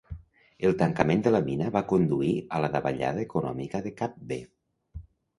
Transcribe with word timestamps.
El 0.67 0.71
tancament 0.77 1.19
de 1.25 1.33
la 1.33 1.41
mina 1.49 1.67
va 1.75 1.83
conduir 1.91 2.31
a 2.57 2.61
la 2.63 2.69
davallada 2.77 3.21
econòmica 3.25 3.83
de 3.89 3.91
Kabwe. 4.01 4.39